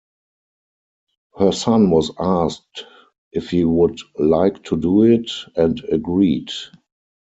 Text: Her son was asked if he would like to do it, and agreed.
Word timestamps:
Her 1.37 1.51
son 1.51 1.91
was 1.91 2.09
asked 2.17 2.85
if 3.31 3.51
he 3.51 3.65
would 3.65 3.99
like 4.17 4.63
to 4.63 4.75
do 4.75 5.03
it, 5.03 5.29
and 5.55 5.79
agreed. 5.91 6.49